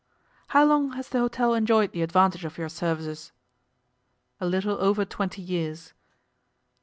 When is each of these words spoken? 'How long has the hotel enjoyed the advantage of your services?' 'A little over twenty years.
'How 0.47 0.65
long 0.65 0.93
has 0.93 1.09
the 1.09 1.19
hotel 1.19 1.53
enjoyed 1.53 1.91
the 1.91 2.01
advantage 2.01 2.43
of 2.43 2.57
your 2.57 2.69
services?' 2.69 3.31
'A 4.39 4.47
little 4.47 4.81
over 4.81 5.05
twenty 5.05 5.43
years. 5.43 5.93